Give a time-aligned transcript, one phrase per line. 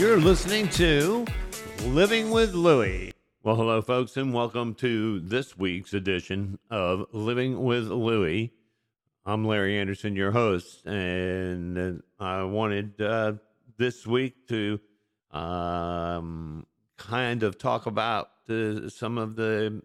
[0.00, 1.26] You're listening to
[1.84, 3.12] Living with Lewy.
[3.42, 8.52] Well, hello, folks, and welcome to this week's edition of Living with Lewy.
[9.26, 13.34] I'm Larry Anderson, your host, and I wanted uh,
[13.76, 14.80] this week to
[15.32, 19.82] um, kind of talk about the, some of the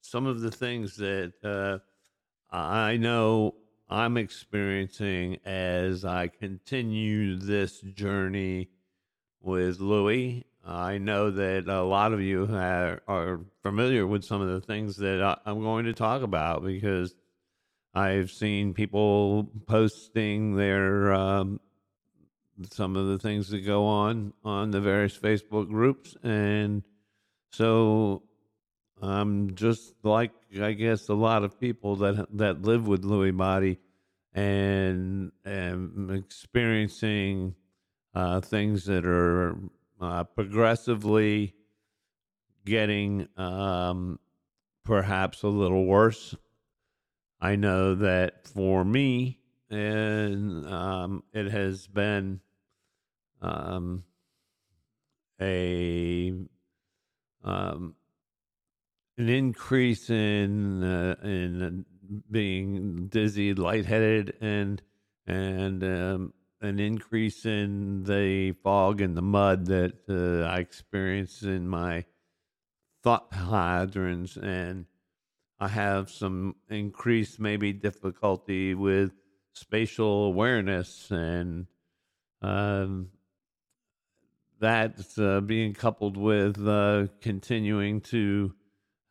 [0.00, 1.76] some of the things that uh,
[2.50, 3.56] I know
[3.90, 8.70] I'm experiencing as I continue this journey
[9.40, 10.44] with Lewy.
[10.64, 14.96] I know that a lot of you are, are familiar with some of the things
[14.96, 17.14] that I, I'm going to talk about because
[17.94, 21.60] I've seen people posting their um,
[22.70, 26.82] some of the things that go on on the various Facebook groups, and
[27.52, 28.22] so
[29.00, 33.78] I'm just like I guess a lot of people that that live with Lewy body
[34.34, 37.54] and and experiencing
[38.16, 39.54] uh, things that are
[40.00, 41.54] uh, progressively
[42.64, 44.18] getting um,
[44.84, 46.34] perhaps a little worse.
[47.42, 52.40] I know that for me, and um, it has been
[53.42, 54.04] um,
[55.38, 56.32] a
[57.44, 57.96] um,
[59.18, 61.84] an increase in uh, in
[62.30, 64.80] being dizzy, lightheaded, and
[65.26, 71.68] and um, an increase in the fog and the mud that uh, I experience in
[71.68, 72.04] my
[73.02, 74.86] thought hydrants, and
[75.60, 79.12] I have some increased maybe difficulty with
[79.52, 81.66] spatial awareness, and
[82.42, 83.10] um,
[84.58, 88.54] that's uh, being coupled with uh, continuing to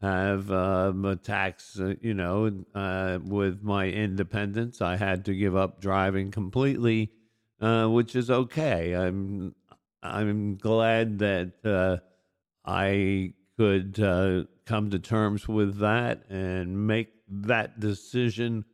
[0.02, 4.82] have um, attacks, uh, you know, uh, with my independence.
[4.82, 7.12] I had to give up driving completely,
[7.62, 8.94] uh, which is okay.
[8.94, 9.56] I'm
[10.02, 11.98] I'm glad that uh,
[12.66, 18.66] I could uh, come to terms with that and make that decision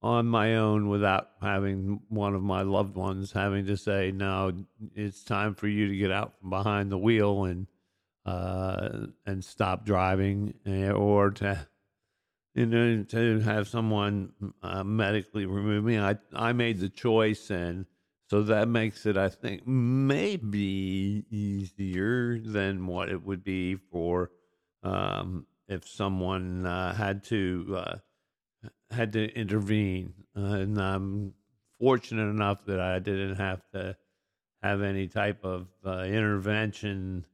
[0.00, 4.52] on my own without having one of my loved ones having to say, "No,
[4.94, 7.66] it's time for you to get out from behind the wheel and."
[8.26, 11.66] uh, and stop driving, eh, or to
[12.54, 14.32] you know to have someone
[14.62, 15.98] uh, medically remove me.
[15.98, 17.86] I I made the choice, and
[18.34, 24.32] so that makes it, I think, maybe easier than what it would be for
[24.82, 27.96] um, if someone uh, had to uh,
[28.90, 30.14] had to intervene.
[30.34, 31.34] and I'm
[31.78, 33.96] fortunate enough that I didn't have to
[34.64, 37.26] have any type of uh, intervention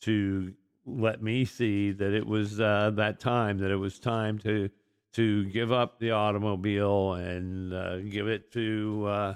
[0.00, 0.54] to
[0.86, 4.70] let me see that it was uh, that time that it was time to
[5.12, 9.34] to give up the automobile and uh, give it to uh,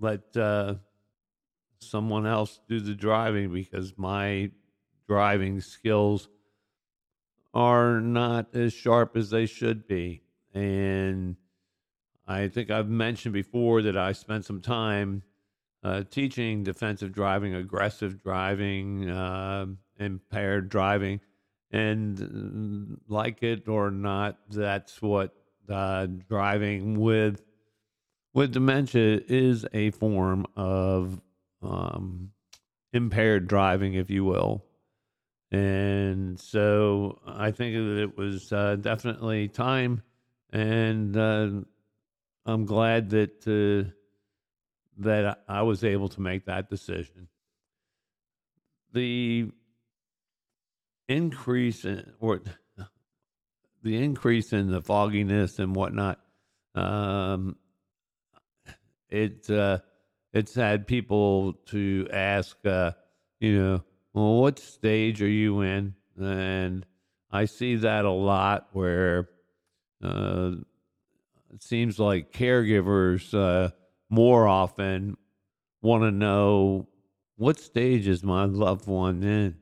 [0.00, 0.74] let uh,
[1.80, 4.50] someone else do the driving because my
[5.06, 6.28] driving skills
[7.54, 10.22] are not as sharp as they should be
[10.54, 11.36] and
[12.26, 15.22] I think I've mentioned before that I spent some time
[15.82, 19.66] uh, teaching defensive driving, aggressive driving, uh,
[19.98, 21.20] impaired driving.
[21.70, 25.34] And uh, like it or not, that's what
[25.70, 27.42] uh, driving with
[28.34, 31.20] with dementia is a form of
[31.62, 32.30] um,
[32.92, 34.64] impaired driving, if you will.
[35.50, 40.02] And so I think that it was uh, definitely time,
[40.50, 41.50] and uh,
[42.44, 43.92] I'm glad that
[44.98, 47.28] that I was able to make that decision.
[48.92, 49.50] The
[51.08, 52.42] increase in, or
[53.82, 56.20] the increase in the fogginess and whatnot,
[56.74, 57.56] um,
[59.10, 59.78] it uh,
[60.32, 62.92] it's had people to ask, uh,
[63.40, 65.94] you know, well, what stage are you in?
[66.20, 66.84] And
[67.30, 69.28] I see that a lot where
[70.02, 70.52] uh,
[71.54, 73.70] it seems like caregivers uh,
[74.10, 75.16] more often
[75.82, 76.88] want to know
[77.36, 79.56] what stage is my loved one in.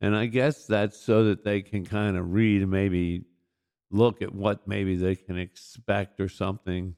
[0.00, 3.24] And I guess that's so that they can kind of read maybe
[3.90, 6.96] look at what maybe they can expect or something.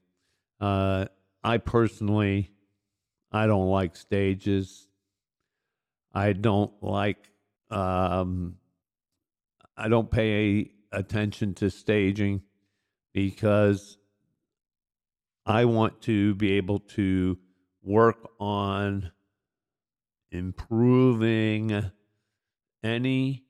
[0.61, 1.07] Uh,
[1.45, 2.51] I personally,
[3.31, 4.89] I don't like stages.
[6.15, 7.31] I don't like,
[7.71, 8.57] um,
[9.77, 12.43] I don't pay attention to staging
[13.13, 13.99] because
[15.45, 17.39] I want to be able to
[17.83, 19.13] work on
[20.31, 21.91] improving
[22.83, 23.45] any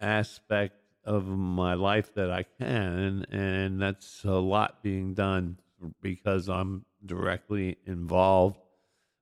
[0.00, 3.26] aspect of my life that I can.
[3.30, 5.58] And that's a lot being done
[6.00, 8.58] because I'm directly involved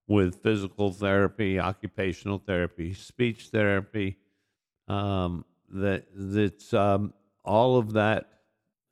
[0.06, 4.18] with physical therapy, occupational therapy, speech therapy.
[4.88, 7.14] Um, that that's um,
[7.44, 8.28] all of that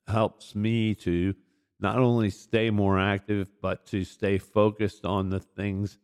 [0.06, 1.34] helps me to
[1.78, 5.98] not only stay more active, but to stay focused on the things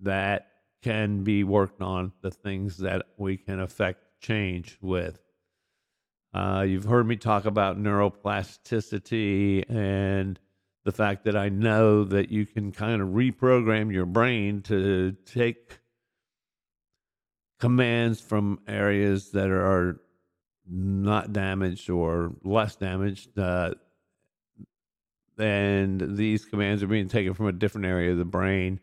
[0.00, 0.48] that
[0.82, 5.20] can be worked on, the things that we can affect change with.
[6.32, 10.38] Uh, you've heard me talk about neuroplasticity and
[10.86, 15.80] the fact that I know that you can kind of reprogram your brain to take
[17.58, 20.00] commands from areas that are
[20.64, 23.36] not damaged or less damaged.
[23.36, 23.74] Uh,
[25.36, 28.78] and these commands are being taken from a different area of the brain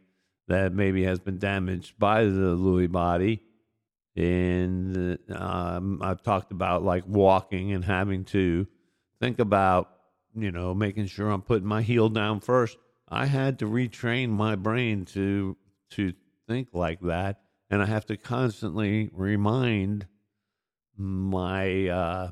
[0.50, 3.42] that maybe has been damaged by the Lewy body.
[4.18, 8.68] And um, I've talked about like walking and having to
[9.22, 9.90] think about,
[10.35, 12.77] you know, making sure I'm putting my heel down first.
[13.07, 15.57] I had to retrain my brain to
[15.91, 16.13] to
[16.47, 20.07] think like that, and I have to constantly remind
[20.97, 22.31] my uh,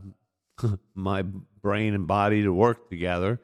[0.96, 1.24] my
[1.62, 3.40] brain and body to work together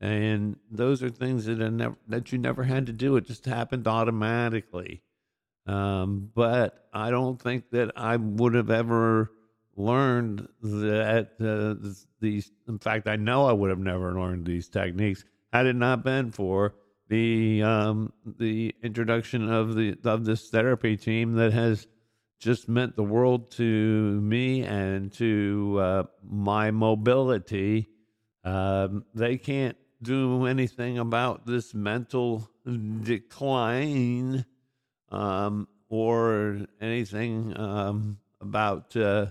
[0.00, 3.16] and those are things that are never, that you never had to do.
[3.16, 5.02] It just happened automatically.
[5.66, 9.30] Um, but I don't think that I would have ever
[9.80, 11.88] learned that uh,
[12.20, 12.50] these.
[12.68, 16.30] In fact, I know I would have never learned these techniques had it not been
[16.30, 16.74] for
[17.08, 21.86] the um, the introduction of the of this therapy team that has
[22.38, 27.88] just meant the world to me and to uh, my mobility.
[28.44, 32.48] Um, they can't do anything about this mental
[33.02, 34.46] decline
[35.10, 39.26] um, or anything um, about, uh,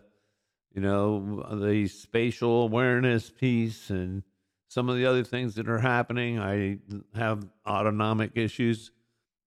[0.74, 4.24] you know, the spatial awareness piece and
[4.68, 6.40] some of the other things that are happening.
[6.40, 6.78] I
[7.16, 8.92] have autonomic issues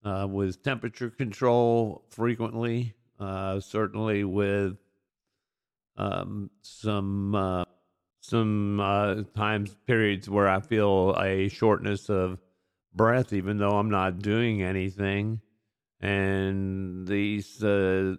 [0.04, 4.76] uh, with temperature control frequently, uh, certainly with
[5.96, 7.64] um, some uh,
[8.20, 12.38] some uh, times periods where I feel a shortness of
[12.94, 15.40] breath, even though I'm not doing anything.
[16.00, 18.16] And these, uh,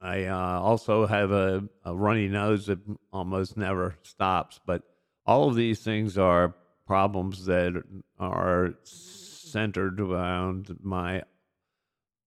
[0.00, 2.78] I uh, also have a, a, runny nose that
[3.12, 4.60] almost never stops.
[4.66, 4.82] But
[5.24, 6.54] all of these things are
[6.86, 7.82] problems that
[8.18, 11.22] are centered around my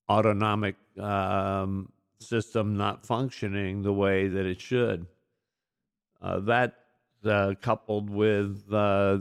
[0.10, 5.06] autonomic um, system not functioning the way that it should.
[6.22, 6.74] Uh, that
[7.26, 9.20] uh, coupled with uh,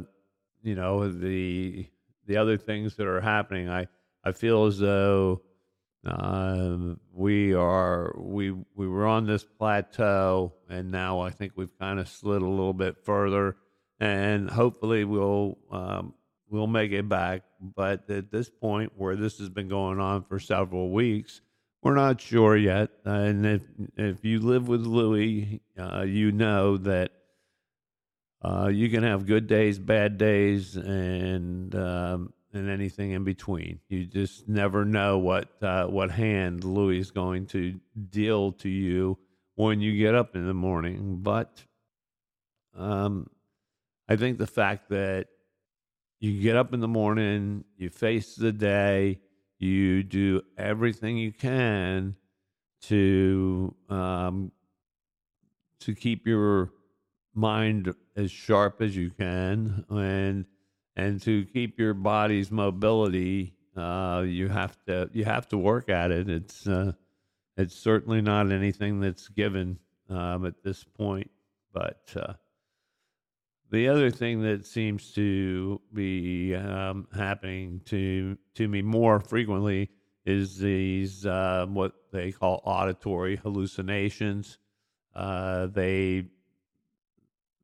[0.62, 1.86] you know the
[2.26, 3.86] the other things that are happening, I
[4.24, 5.42] I feel as though
[6.06, 6.76] uh,
[7.12, 12.08] we are we we were on this plateau, and now I think we've kind of
[12.08, 13.56] slid a little bit further,
[13.98, 16.14] and hopefully we'll um,
[16.48, 17.42] we'll make it back.
[17.60, 21.40] But at this point, where this has been going on for several weeks,
[21.82, 22.90] we're not sure yet.
[23.04, 23.62] And if
[23.96, 27.10] if you live with Lewy, uh, you know that
[28.42, 33.80] uh, you can have good days, bad days, and um, and anything in between.
[33.88, 37.78] You just never know what uh, what hand Lewy is going to
[38.10, 39.18] deal to you
[39.54, 41.18] when you get up in the morning.
[41.22, 41.62] But
[42.76, 43.28] um,
[44.08, 45.28] I think the fact that
[46.20, 49.20] you get up in the morning, you face the day,
[49.58, 52.16] you do everything you can
[52.82, 54.52] to um,
[55.80, 56.72] to keep your
[57.34, 60.46] mind as sharp as you can and
[60.96, 66.10] and to keep your body's mobility uh, you have to you have to work at
[66.10, 66.92] it it's uh,
[67.56, 71.30] it's certainly not anything that's given um, at this point
[71.72, 72.32] but uh,
[73.70, 79.90] the other thing that seems to be um, happening to to me more frequently
[80.24, 84.58] is these uh, what they call auditory hallucinations.
[85.14, 86.26] Uh, they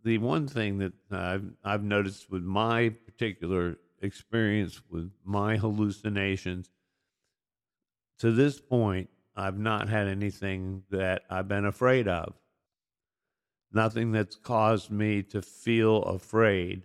[0.05, 6.71] the one thing that I've, I've noticed with my particular experience with my hallucinations,
[8.19, 12.35] to this point, I've not had anything that I've been afraid of.
[13.73, 16.83] Nothing that's caused me to feel afraid.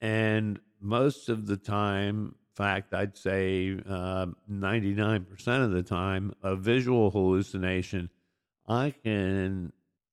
[0.00, 6.56] And most of the time, in fact, I'd say uh, 99% of the time, a
[6.56, 8.10] visual hallucination,
[8.66, 9.72] I can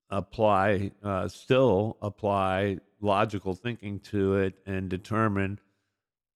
[0.09, 5.59] apply, uh, still apply logical thinking to it and determine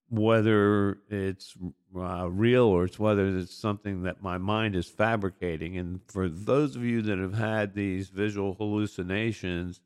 [0.10, 1.56] whether it's
[1.96, 5.78] uh, real or it's whether it's something that my mind is fabricating.
[5.78, 9.82] And for those of you that have had these visual hallucinations,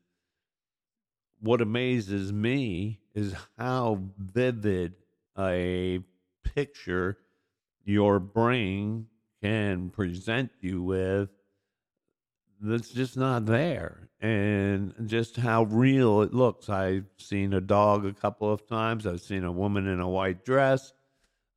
[1.40, 4.94] what amazes me is how vivid
[5.38, 6.00] a
[6.44, 7.18] picture
[7.84, 9.06] your brain
[9.42, 11.30] can present you with
[12.62, 14.08] that's just not there.
[14.20, 16.68] And just how real it looks.
[16.68, 19.06] I've seen a dog a couple of times.
[19.06, 20.92] I've seen a woman in a white dress.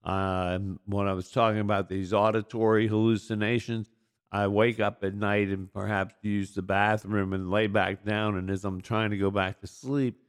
[0.03, 3.89] Um, when i was talking about these auditory hallucinations
[4.31, 8.37] i wake up at night and perhaps use the bathroom and lay back down.
[8.37, 10.19] And as i'm trying to go back to sleep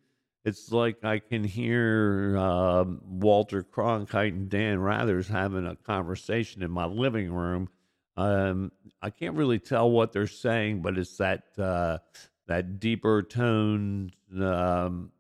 [0.47, 6.71] it's like I can hear uh, Walter Cronkite and Dan Rathers having a conversation in
[6.71, 7.69] my living room.
[8.17, 11.99] Um, I can't really tell what they're saying, but it's that uh,
[12.47, 14.13] that deeper tone.
[14.41, 15.13] Um,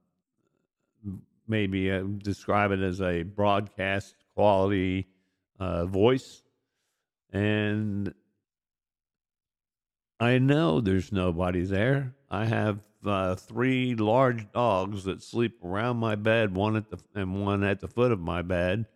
[1.46, 5.08] maybe uh, describe it as a broadcast quality
[5.58, 6.42] uh, voice,
[7.32, 8.14] and
[10.18, 12.14] I know there's nobody there.
[12.30, 17.44] I have uh, three large dogs that sleep around my bed, one at the and
[17.44, 18.86] one at the foot of my bed.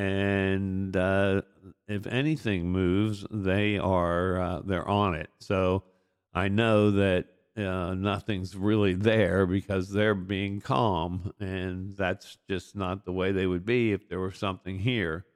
[0.00, 1.42] And uh,
[1.86, 5.28] if anything moves, they are uh, they're on it.
[5.40, 5.84] So
[6.32, 7.26] I know that
[7.56, 13.46] uh, nothing's really there because they're being calm, and that's just not the way they
[13.46, 15.26] would be if there was something here.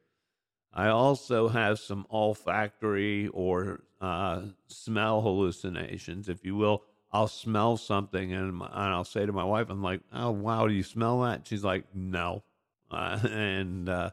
[0.72, 8.32] I also have some olfactory or uh, smell hallucinations, if you will I'll smell something
[8.32, 11.46] and, and I'll say to my wife, I'm like, oh, wow, do you smell that?
[11.46, 12.42] She's like, no.
[12.90, 14.10] And, uh,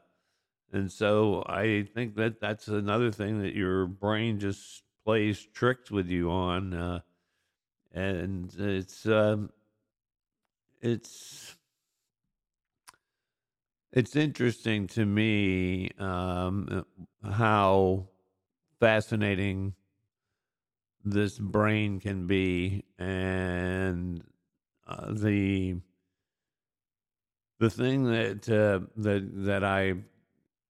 [0.73, 6.09] and so I think that that's another thing that your brain just plays tricks with
[6.09, 6.73] you on.
[6.73, 6.99] Uh,
[7.93, 9.49] and it's, um,
[10.81, 11.55] it's,
[13.91, 16.85] it's interesting to me um,
[17.29, 18.07] how
[18.79, 19.73] fascinating
[21.03, 24.23] this brain can be and
[24.87, 25.75] uh, the
[27.59, 29.95] the thing that uh, that that I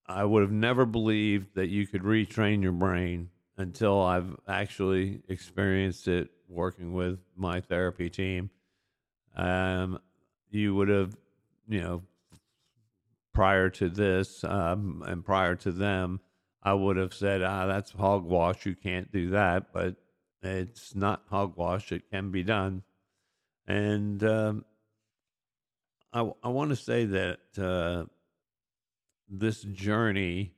[0.08, 6.08] I would have never believed that you could retrain your brain until I've actually experienced
[6.08, 8.50] it working with my therapy team.
[9.36, 10.00] Um,
[10.50, 11.16] you would have,
[11.68, 12.02] you know,
[13.34, 16.20] prior to this um, and prior to them,
[16.64, 18.66] I would have said, ah, that's hogwash.
[18.66, 19.74] You can't do that.
[19.74, 19.96] But
[20.44, 21.92] it's not hogwash.
[21.92, 22.84] It can be done.
[23.68, 24.66] And um,
[26.12, 28.06] I, I want to say that uh,
[29.32, 30.54] this journey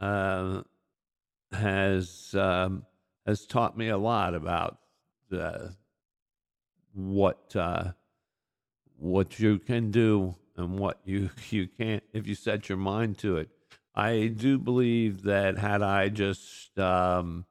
[0.00, 0.62] uh,
[1.50, 2.84] has um,
[3.24, 4.78] has taught me a lot about
[5.30, 5.74] the,
[6.92, 7.92] what uh,
[8.98, 13.38] what you can do and what you you can't if you set your mind to
[13.38, 13.48] it.
[13.94, 17.46] I do believe that had I just um,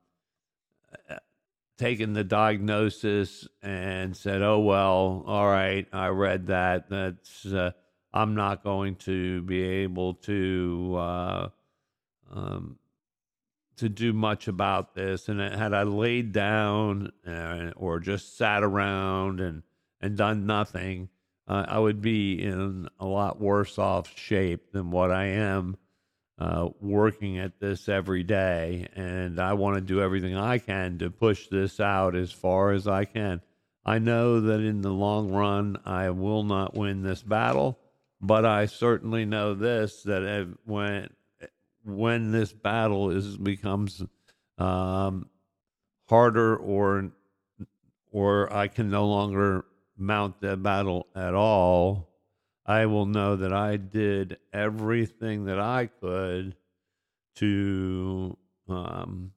[1.80, 6.90] taken the diagnosis and said, "Oh well, all right, I read that.
[6.90, 7.72] That's uh,
[8.16, 11.50] I'm not going to be able to uh,
[12.32, 12.80] um,
[13.78, 19.40] to do much about this." And had I laid down uh, or just sat around
[19.40, 19.64] and
[20.02, 21.10] and done nothing,
[21.48, 25.78] uh, I would be in a lot worse off shape than what I am
[26.38, 31.10] uh, working at this every day, and I want to do everything I can to
[31.10, 33.42] push this out as far as I can.
[33.86, 37.80] I know that in the long run, I will not win this battle,
[38.26, 41.10] but I certainly know this that when
[41.84, 44.04] when this battle is becomes
[44.58, 45.30] um,
[46.10, 47.12] harder or
[48.12, 49.66] or I can no longer
[49.98, 52.10] mount the battle at all,
[52.66, 56.56] I will know that I did everything that I could
[57.36, 59.32] to um,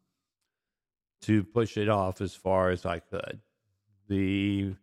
[1.22, 3.40] to push it off as far as I could.
[4.08, 4.74] The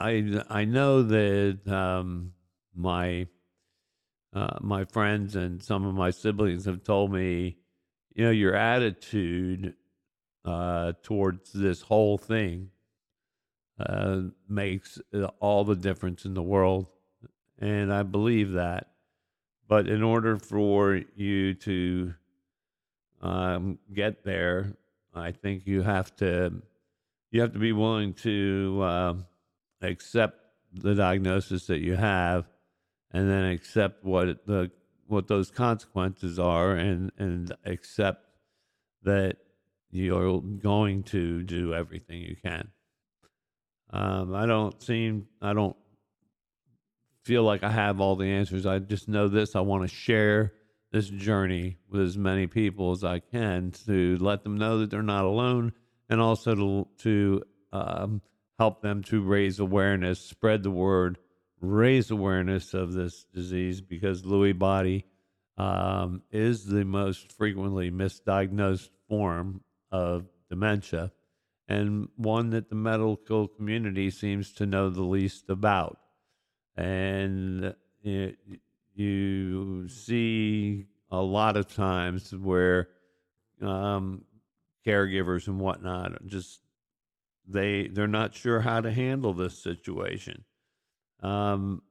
[0.00, 2.32] I I know that um,
[2.74, 3.26] my
[4.32, 7.58] uh, my friends and some of my siblings have told me,
[8.14, 9.74] you know, your attitude
[10.44, 12.70] uh, towards this whole thing
[13.78, 16.86] uh, makes uh, all the difference in the world.
[17.58, 18.88] And I believe that.
[19.68, 22.14] But in order for you to
[23.20, 24.74] um, get there,
[25.14, 26.62] I think you have to
[27.30, 29.14] you have to be willing to uh,
[29.82, 30.38] accept
[30.72, 32.46] the diagnosis that you have,
[33.12, 34.70] and then accept what the
[35.06, 38.26] what those consequences are, and and accept
[39.02, 39.36] that
[39.90, 42.68] you're going to do everything you can.
[43.92, 45.76] Um, I don't seem, I don't
[47.24, 48.66] feel like I have all the answers.
[48.66, 49.56] I just know this.
[49.56, 50.52] I want to share
[50.92, 55.02] this journey with as many people as I can to let them know that they're
[55.02, 55.72] not alone
[56.08, 58.22] and also to, to um,
[58.60, 61.16] help them to raise awareness, spread the word,
[61.62, 65.06] raise awareness of this disease because Lewy body
[65.56, 71.10] um, is the most frequently misdiagnosed form of dementia
[71.68, 75.98] and one that the medical community seems to know the least about.
[76.76, 78.36] And it,
[78.94, 82.88] you see a lot of times where
[83.62, 84.26] um,
[84.86, 86.60] caregivers and whatnot just
[87.46, 90.44] they they're not sure how to handle this situation.
[91.22, 91.82] Um,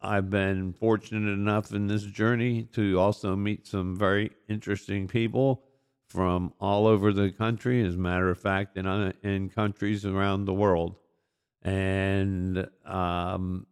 [0.00, 5.62] I've been fortunate enough in this journey to also meet some very interesting people
[6.08, 7.82] from all over the country.
[7.84, 10.96] As a matter of fact, in uh, in countries around the world,
[11.62, 13.66] and um,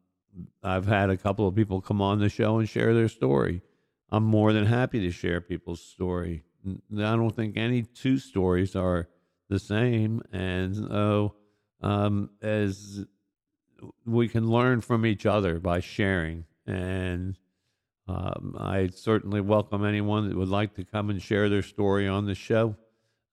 [0.63, 3.63] I've had a couple of people come on the show and share their story.
[4.11, 6.45] I'm more than happy to share people's story.
[6.67, 9.09] I don't think any two stories are
[9.51, 11.35] the same, and so
[11.83, 13.05] um, as
[14.07, 16.45] we can learn from each other by sharing.
[16.67, 17.37] And
[18.07, 22.27] um, I certainly welcome anyone that would like to come and share their story on
[22.27, 22.77] the show.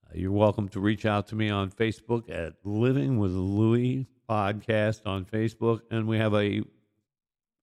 [0.04, 5.06] Uh, you're welcome to reach out to me on Facebook at Living with Lewy Podcast
[5.06, 6.62] on Facebook, and we have a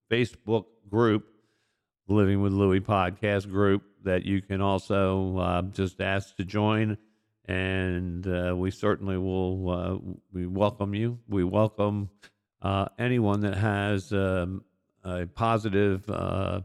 [0.10, 1.28] Facebook group,
[2.08, 6.98] Living with Lewy Podcast group, that you can also uh, just ask to join.
[7.48, 9.70] And uh, we certainly will.
[9.70, 11.20] Uh, we welcome you.
[11.28, 12.10] We welcome
[12.62, 14.64] uh, anyone that has um,
[15.04, 16.62] a positive uh,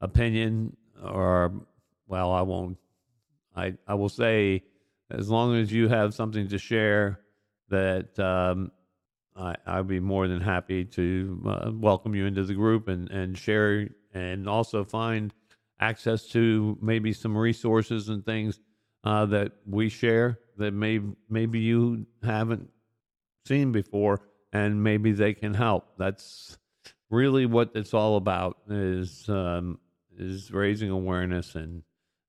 [0.00, 1.52] opinion, or
[2.06, 2.76] well, I won't.
[3.56, 4.62] I I will say,
[5.10, 7.20] as long as you have something to share,
[7.70, 8.72] that um,
[9.34, 13.38] I I'd be more than happy to uh, welcome you into the group and and
[13.38, 15.32] share and also find
[15.80, 18.60] access to maybe some resources and things
[19.04, 22.68] uh, that we share that may maybe you haven't
[23.46, 24.20] seen before
[24.52, 25.96] and maybe they can help.
[25.96, 26.58] That's
[27.08, 29.78] really what it's all about is um,
[30.16, 31.82] is raising awareness and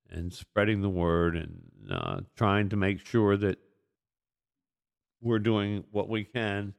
[0.09, 3.57] and spreading the word and uh, trying to make sure that
[5.21, 6.73] we're doing what we can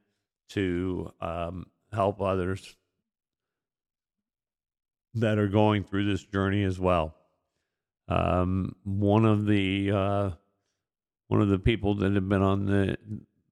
[0.51, 2.77] to um, help others
[5.15, 7.15] that are going through this journey as well.
[8.13, 10.31] Um, one of the uh,
[11.29, 12.97] one of the people that have been on the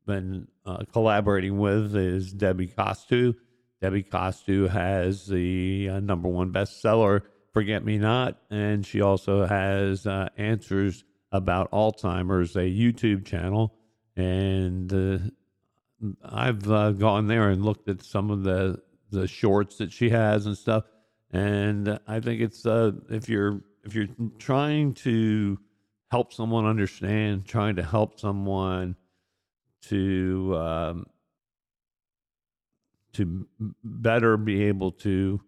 [0.06, 3.36] been uh, collaborating with is Debbie Costu.
[3.80, 7.22] Debbie Costu has the uh, number one bestseller,
[7.54, 13.74] Forget Me Not, and she also has uh, Answers About Alzheimer's, a YouTube channel.
[14.16, 15.18] And uh,
[16.22, 20.44] I've uh, gone there and looked at some of the, the shorts that she has
[20.44, 20.84] and stuff.
[21.30, 25.58] And I think it's if you're if you're trying to
[26.10, 28.96] help someone understand, trying to help someone
[29.82, 31.06] to um,
[33.12, 33.46] to
[33.82, 35.40] better be able to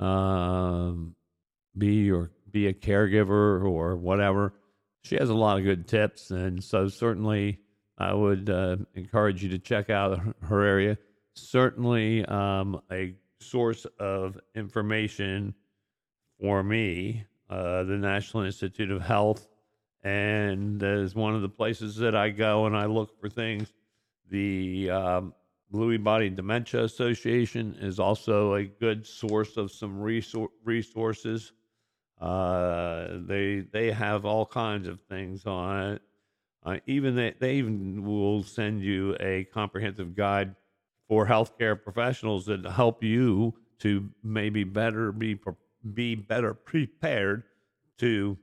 [0.00, 1.14] um,
[1.76, 4.54] be or be a caregiver or whatever.
[5.04, 7.60] She has a lot of good tips, and so certainly
[7.98, 10.98] I would uh, encourage you to check out her area.
[11.34, 15.54] Certainly, um, a source of information
[16.40, 19.48] for me, uh, the National Institute of Health,
[20.02, 23.72] and is one of the places that I go and I look for things
[24.30, 25.34] the um,
[25.72, 31.52] Lewy Body Dementia Association is also a good source of some resor- resources.
[32.20, 36.02] Uh, they they have all kinds of things on it.
[36.64, 40.54] Uh, even they, they even will send you a comprehensive guide
[41.08, 45.34] for healthcare professionals that help you to maybe better be
[45.94, 47.44] be better prepared
[47.98, 48.36] to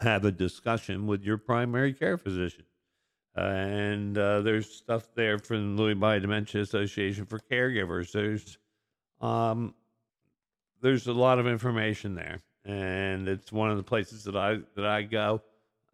[0.00, 2.64] have a discussion with your primary care physician
[3.36, 8.12] and uh, there's stuff there from the Lewy Body Dementia Association for caregivers.
[8.12, 8.58] There's
[9.20, 9.74] um,
[10.82, 14.84] there's a lot of information there, and it's one of the places that I that
[14.84, 15.42] I go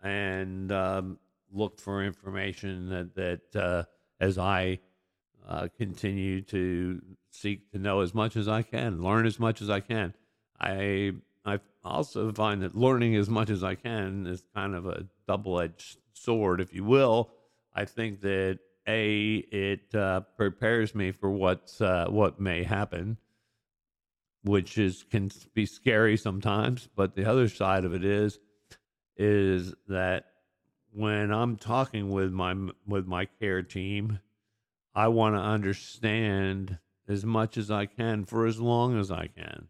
[0.03, 1.19] and um,
[1.53, 3.85] look for information that that uh,
[4.21, 4.79] as I
[5.47, 9.69] uh, continue to seek to know as much as I can, learn as much as
[9.69, 10.15] I can.
[10.61, 11.13] I
[11.45, 15.61] I also find that learning as much as I can is kind of a double
[15.61, 17.31] edged sword, if you will.
[17.75, 23.19] I think that a it uh, prepares me for what's uh, what may happen,
[24.43, 26.89] which is can be scary sometimes.
[26.95, 28.39] But the other side of it is
[29.17, 30.27] is that
[30.93, 32.55] when I'm talking with my
[32.87, 34.21] with my care team,
[34.95, 39.69] I want to understand as much as I can for as long as I can.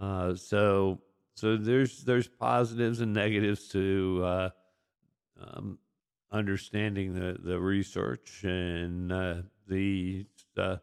[0.00, 1.00] Uh, so
[1.34, 4.50] so there's there's positives and negatives to uh,
[5.40, 5.78] um,
[6.30, 9.34] understanding the, the research and uh,
[9.68, 10.26] the
[10.56, 10.76] uh,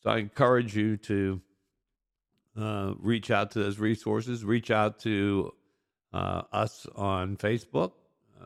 [0.00, 1.40] so I encourage you to
[2.58, 4.44] uh, reach out to those resources.
[4.44, 5.52] Reach out to
[6.12, 7.92] uh, us on Facebook.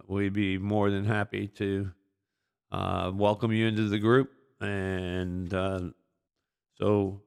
[0.06, 1.90] We'd be more than happy to
[2.70, 4.30] welcome you into the group.
[4.60, 5.50] And
[6.78, 7.22] so,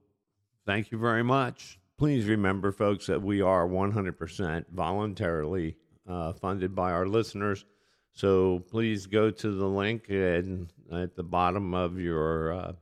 [0.65, 1.80] thank you very much.
[2.01, 5.75] Please remember, folks, that we are 100% voluntarily
[6.09, 7.63] uh, funded by our listeners.
[8.11, 12.73] So please go to the link and at the bottom of your uh,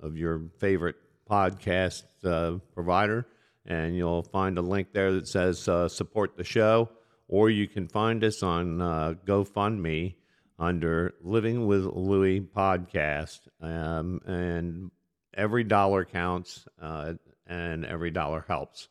[0.00, 0.96] of your favorite
[1.30, 3.26] podcast uh, provider,
[3.66, 6.88] and you'll find a link there that says uh, support the show,
[7.28, 10.14] or you can find us on uh, GoFundMe
[10.58, 14.90] under Living with Lewy podcast, um, and
[15.34, 17.12] every dollar counts, uh,
[17.48, 18.88] and every dollar helps.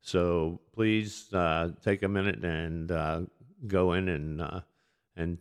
[0.00, 3.22] So please uh, take a minute and uh,
[3.66, 4.60] go in and uh,
[5.16, 5.38] and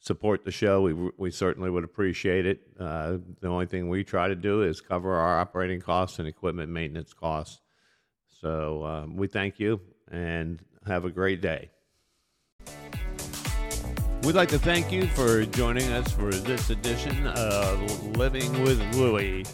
[0.00, 0.82] support the show.
[0.82, 2.60] We we certainly would appreciate it.
[2.80, 6.72] Uh, the only thing we try to do is cover our operating costs and equipment
[6.72, 7.60] maintenance costs.
[8.40, 11.70] So um, we thank you and have a great day.
[14.22, 19.46] We'd like to thank you for joining us for this edition of Living with Lewy.